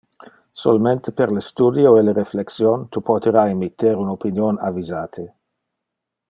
[0.61, 5.23] Solmente per le studio e le reflexion tu potera emitter un opinion avisate.